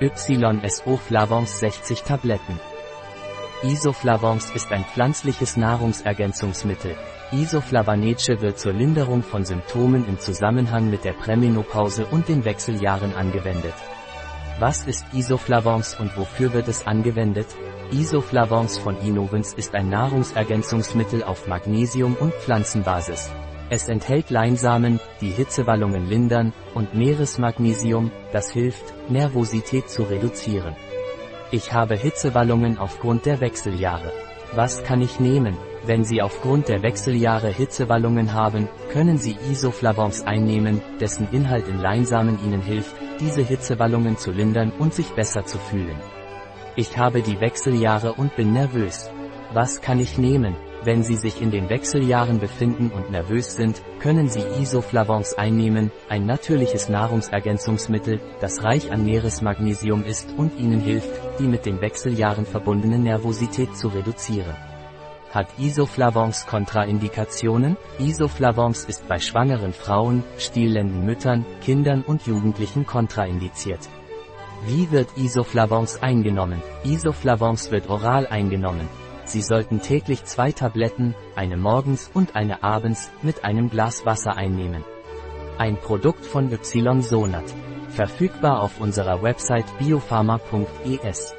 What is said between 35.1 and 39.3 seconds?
nehmen? Wenn Sie aufgrund der Wechseljahre Hitzewallungen haben, können